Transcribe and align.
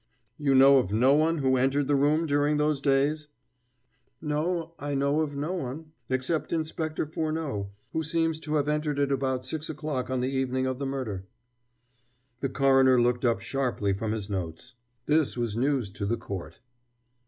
You 0.39 0.55
know 0.55 0.77
of 0.79 0.91
no 0.91 1.13
one 1.13 1.37
who 1.37 1.57
entered 1.57 1.87
the 1.87 1.95
room 1.95 2.25
during 2.25 2.57
those 2.57 2.81
days?" 2.81 3.27
"No, 4.19 4.73
I 4.79 4.95
know 4.95 5.19
of 5.21 5.35
no 5.35 5.53
one 5.53 5.91
except 6.09 6.51
Inspector 6.51 7.05
Furneaux, 7.05 7.69
who 7.93 8.01
seems 8.01 8.39
to 8.39 8.55
have 8.55 8.67
entered 8.67 8.97
it 8.97 9.11
about 9.11 9.45
six 9.45 9.69
o'clock 9.69 10.09
on 10.09 10.19
the 10.21 10.31
evening 10.33 10.65
of 10.65 10.79
the 10.79 10.87
murder." 10.87 11.27
The 12.39 12.49
coroner 12.49 12.99
looked 12.99 13.25
up 13.25 13.41
sharply 13.41 13.93
from 13.93 14.11
his 14.11 14.27
notes. 14.27 14.73
This 15.05 15.37
was 15.37 15.55
news 15.55 15.91
to 15.91 16.07
the 16.07 16.17
court. 16.17 16.61